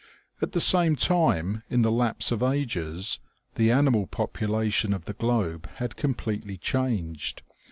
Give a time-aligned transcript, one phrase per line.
[0.41, 3.19] At the same time, in the lapse of ages,
[3.53, 7.43] the animal popu lation of the globe had completely changed.